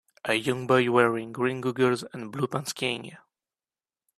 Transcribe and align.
A 0.25 0.33
young 0.33 0.65
boy 0.65 0.89
wearing 0.89 1.31
green 1.31 1.61
goggles 1.61 2.03
and 2.11 2.31
blue 2.31 2.47
pants 2.47 2.71
skiing. 2.71 3.15